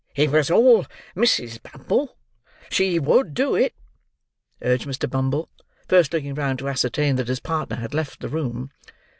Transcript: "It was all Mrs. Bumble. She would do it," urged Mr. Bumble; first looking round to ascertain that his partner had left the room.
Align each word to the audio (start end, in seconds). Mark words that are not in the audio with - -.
"It 0.15 0.31
was 0.31 0.49
all 0.49 0.87
Mrs. 1.15 1.59
Bumble. 1.61 2.17
She 2.71 2.97
would 2.97 3.35
do 3.35 3.53
it," 3.53 3.75
urged 4.63 4.87
Mr. 4.87 5.07
Bumble; 5.07 5.47
first 5.87 6.11
looking 6.11 6.33
round 6.33 6.57
to 6.57 6.69
ascertain 6.69 7.17
that 7.17 7.27
his 7.27 7.39
partner 7.39 7.75
had 7.75 7.93
left 7.93 8.19
the 8.19 8.27
room. 8.29 8.71